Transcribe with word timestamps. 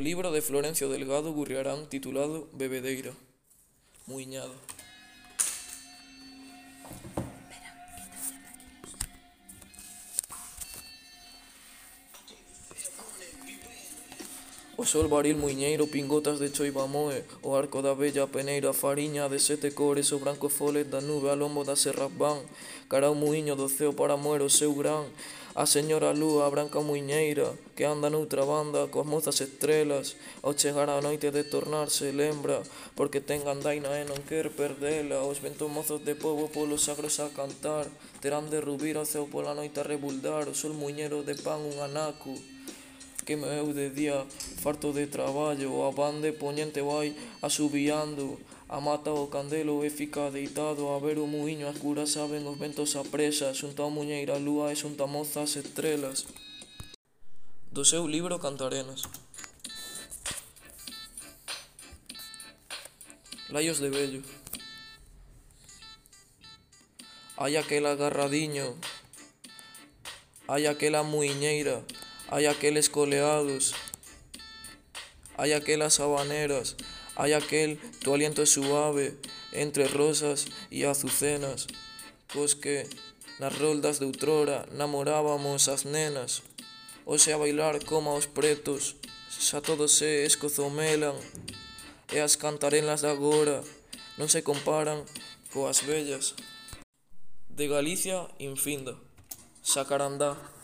libro 0.00 0.32
de 0.32 0.40
Florencio 0.40 0.88
Delgado 0.88 1.32
Gurriarán 1.32 1.86
titulado 1.86 2.48
Bebedeira. 2.54 3.12
Muiñado. 4.06 4.54
O 14.80 14.86
sol 14.86 15.08
varil 15.12 15.36
muiñeiro, 15.36 15.92
pingotas 15.92 16.40
de 16.40 16.48
choiva 16.48 16.88
moe 16.88 17.20
O 17.44 17.52
arco 17.52 17.84
da 17.84 17.92
bella 17.92 18.24
peneira, 18.32 18.72
fariña 18.72 19.28
de 19.28 19.36
sete 19.36 19.76
cores 19.76 20.08
O 20.08 20.18
branco 20.24 20.48
folet 20.48 20.88
da 20.88 21.04
nube 21.04 21.28
a 21.28 21.36
lombo 21.36 21.68
da 21.68 21.76
serra 21.76 22.08
van 22.08 22.40
Cara 22.88 23.12
o 23.12 23.14
muiño 23.14 23.52
do 23.60 23.68
ceo 23.68 23.92
para 23.92 24.16
moer 24.16 24.40
o 24.40 24.48
seu 24.48 24.72
gran. 24.72 25.04
A 25.52 25.68
señora 25.68 26.16
lúa, 26.16 26.48
a 26.48 26.52
branca 26.54 26.80
muiñeira 26.80 27.52
Que 27.76 27.84
anda 27.84 28.08
noutra 28.08 28.48
banda 28.48 28.88
coas 28.88 29.04
mozas 29.04 29.44
estrelas 29.44 30.16
Ao 30.40 30.56
chegar 30.56 30.88
a 30.88 31.04
noite 31.04 31.28
de 31.28 31.44
tornarse 31.44 32.08
lembra 32.16 32.64
Porque 32.96 33.20
ten 33.20 33.44
gandaina 33.44 34.00
e 34.00 34.08
non 34.08 34.24
quer 34.24 34.48
perdela. 34.48 35.20
Os 35.28 35.44
ventos 35.44 35.68
mozos 35.68 36.00
de 36.08 36.16
povo 36.16 36.48
polos 36.48 36.88
sagros 36.88 37.20
a 37.20 37.28
cantar 37.28 37.84
Terán 38.24 38.48
de 38.48 38.64
rubir 38.64 38.96
ao 38.96 39.04
ceo 39.04 39.28
pola 39.28 39.52
noite 39.52 39.84
a 39.84 39.84
rebuldar 39.84 40.48
O 40.48 40.56
sol 40.56 40.72
muiñero 40.72 41.20
de 41.20 41.36
pan 41.36 41.60
un 41.60 41.84
anaco 41.84 42.32
que 43.30 43.34
eu 43.34 43.72
de 43.72 43.90
día 43.90 44.26
farto 44.58 44.92
de 44.92 45.06
traballo, 45.06 45.86
a 45.86 45.92
bande 45.92 46.32
poñente 46.32 46.82
vai 46.82 47.14
asubiando, 47.40 48.40
a 48.68 48.80
mata 48.80 49.14
o 49.14 49.30
candelo 49.30 49.86
e 49.86 49.90
fica 49.90 50.34
deitado 50.34 50.90
a 50.90 50.98
ver 50.98 51.22
o 51.22 51.30
muiño, 51.30 51.70
as 51.70 51.78
curas 51.78 52.10
saben 52.10 52.42
os 52.50 52.58
ventos 52.58 52.98
a 52.98 53.06
presa, 53.06 53.54
Xunto 53.54 53.86
a 53.86 53.88
muñeira 53.88 54.34
a 54.34 54.42
lúa 54.42 54.74
e 54.74 54.74
xunta 54.74 55.06
moza 55.06 55.46
as 55.46 55.54
estrelas. 55.54 56.26
Do 57.70 57.86
seu 57.86 58.02
libro 58.10 58.42
Cantarenas. 58.42 59.06
Laios 63.54 63.78
de 63.78 63.94
Bello. 63.94 64.22
Hai 67.38 67.54
aquel 67.54 67.86
agarradiño, 67.86 68.74
hai 70.50 70.66
aquela 70.66 71.06
muiñeira, 71.06 71.86
hai 72.30 72.46
aqueles 72.46 72.88
coleados, 72.88 73.74
hai 75.36 75.52
aquelas 75.52 75.98
habaneras, 75.98 76.76
hai 77.18 77.34
aquel 77.34 77.76
tu 77.98 78.14
aliento 78.14 78.46
suave 78.46 79.18
entre 79.52 79.90
rosas 79.90 80.46
e 80.70 80.86
azucenas, 80.86 81.66
cos 82.32 82.54
que 82.54 82.86
nas 83.42 83.58
roldas 83.58 83.98
de 83.98 84.06
outrora 84.06 84.62
namorábamos 84.70 85.66
as 85.66 85.82
nenas, 85.82 86.46
hoxe 87.02 87.34
a 87.34 87.36
bailar 87.36 87.82
como 87.82 88.14
aos 88.14 88.30
pretos, 88.30 88.94
xa 89.26 89.58
todos 89.58 89.98
se 89.98 90.22
escozomelan, 90.22 91.18
e 92.14 92.22
as 92.22 92.38
cantarelas 92.38 93.02
de 93.02 93.10
agora 93.10 93.58
non 94.14 94.30
se 94.30 94.46
comparan 94.46 95.02
coas 95.50 95.82
bellas. 95.82 96.38
De 97.50 97.66
Galicia, 97.66 98.30
infinda. 98.38 98.94
Sacarandá. 99.62 100.59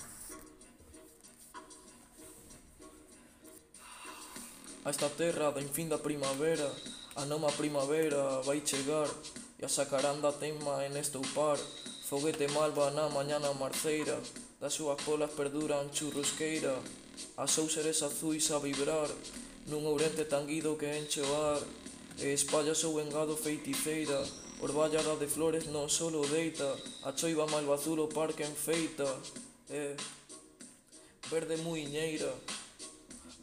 A 4.86 4.90
esta 4.90 5.08
terra 5.08 5.50
da 5.50 5.60
infinda 5.60 5.98
primavera 5.98 6.70
A 7.16 7.24
nova 7.24 7.50
primavera 7.50 8.40
vai 8.42 8.62
chegar 8.64 9.10
E 9.58 9.64
a 9.64 9.68
sacaranda 9.68 10.30
tema 10.32 10.86
en 10.86 10.96
estoupar 10.96 11.58
Foguete 12.06 12.46
malva 12.54 12.92
na 12.92 13.08
mañana 13.08 13.52
marceira 13.52 14.14
Das 14.60 14.74
súas 14.74 15.02
polas 15.02 15.34
perduran 15.34 15.90
churrusqueira 15.90 16.78
As 17.36 17.58
úlceres 17.58 18.00
azuis 18.06 18.46
a 18.54 18.62
vibrar 18.62 19.10
Nun 19.66 19.82
ourente 19.90 20.22
tanguido 20.22 20.78
que 20.78 20.86
enche 20.86 21.18
o 21.18 21.34
ar 21.34 21.62
E 22.22 22.30
espalla 22.30 22.70
seu 22.70 22.94
engado 23.02 23.34
feiticeira 23.34 24.22
Orballada 24.62 25.18
de 25.18 25.26
flores 25.26 25.66
non 25.66 25.90
solo 25.90 26.22
deita. 26.30 26.78
A 27.02 27.10
choiva 27.10 27.50
malva 27.50 27.74
azul 27.74 27.98
o 27.98 28.06
parque 28.06 28.46
enfeita 28.46 29.10
E... 29.66 29.98
Verde 31.26 31.58
muiñeira 31.58 32.30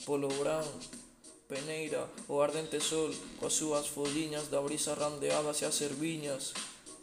Polo 0.08 0.32
branco 0.40 1.03
peneira, 1.48 2.08
o 2.28 2.42
ardente 2.42 2.80
sol, 2.80 3.12
coas 3.40 3.54
súas 3.54 3.88
folliñas 3.88 4.50
da 4.50 4.62
brisa 4.62 4.96
randeadas 4.96 5.62
e 5.62 5.66
as 5.66 5.78
erviñas, 5.82 6.54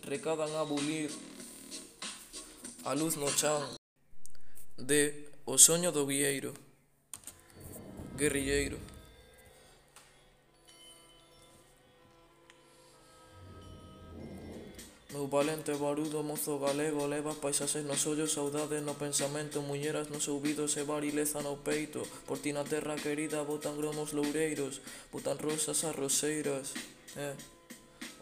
recadan 0.02 0.52
a 0.56 0.64
bulir 0.64 1.10
a 2.84 2.94
luz 2.94 3.16
no 3.16 3.28
chan. 3.30 3.62
De 4.78 5.30
O 5.44 5.58
soño 5.58 5.90
do 5.90 6.06
vieiro 6.06 6.54
guerrilleiro. 8.14 8.78
O 15.20 15.28
valente 15.28 15.76
barudo 15.76 16.25
mozo 16.25 16.56
galego 16.58 17.04
leva 17.04 17.36
paisaxes 17.36 17.84
nos 17.84 18.08
ollos, 18.08 18.32
saudade 18.32 18.81
no 18.81 18.97
pensamento 18.97 19.60
Mulleras 19.60 20.08
nos 20.08 20.25
ouvidos 20.32 20.81
e 20.81 20.82
barileza 20.88 21.44
no 21.44 21.60
peito. 21.60 22.00
Por 22.25 22.41
ti 22.41 22.56
na 22.56 22.64
terra 22.64 22.97
querida 22.97 23.44
botan 23.44 23.76
gromos 23.76 24.16
loureiros 24.16 24.81
Botan 25.12 25.36
rosas 25.36 25.84
a 25.84 25.92
roseiras 25.92 26.72
eh. 27.20 27.36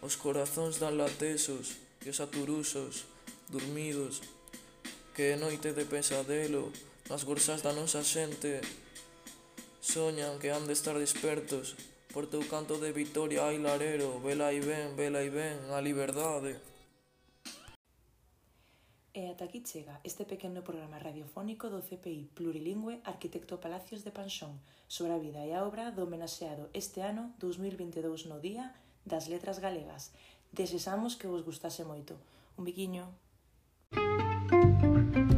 Os 0.03 0.19
corazóns 0.19 0.75
dan 0.83 0.99
latesos 0.99 1.79
E 2.03 2.11
os 2.11 2.19
aturusos, 2.19 3.07
dormidos 3.47 4.19
Que 5.15 5.31
é 5.31 5.35
noite 5.39 5.71
de 5.71 5.87
pesadelo 5.87 6.67
Nas 7.07 7.23
gorzas 7.23 7.63
da 7.63 7.71
nosa 7.71 8.03
xente 8.03 8.59
Soñan 9.79 10.35
que 10.35 10.51
han 10.51 10.67
de 10.67 10.75
estar 10.75 10.99
despertos. 10.99 11.79
Por 12.11 12.27
teu 12.27 12.43
canto 12.43 12.75
de 12.75 12.91
vitoria 12.91 13.47
hai 13.47 13.55
larero 13.55 14.19
Vela 14.19 14.51
e 14.51 14.59
ven, 14.59 14.99
vela 14.99 15.23
e 15.23 15.31
ven, 15.31 15.71
a 15.71 15.79
liberdade. 15.79 16.59
E 19.13 19.25
ata 19.27 19.45
aquí 19.45 19.65
chega 19.65 19.99
este 20.03 20.23
pequeno 20.25 20.61
programa 20.61 21.01
radiofónico 21.01 21.69
do 21.69 21.81
CPI 21.81 22.29
plurilingüe 22.37 23.01
Arquitecto 23.03 23.57
Palacios 23.57 24.05
de 24.05 24.11
Panxón 24.13 24.61
sobre 24.87 25.13
a 25.13 25.21
vida 25.21 25.41
e 25.45 25.51
a 25.57 25.65
obra 25.65 25.89
do 25.89 26.05
homenaxeado 26.05 26.69
este 26.77 27.01
ano 27.01 27.33
2022 27.41 28.29
no 28.29 28.37
Día 28.37 28.75
das 29.05 29.25
Letras 29.25 29.57
Galegas. 29.57 30.13
Desexamos 30.53 31.17
que 31.17 31.25
vos 31.25 31.41
gustase 31.41 31.81
moito. 31.85 32.21
Un 32.57 32.63
biquiño. 32.69 33.05
Música 33.91 35.28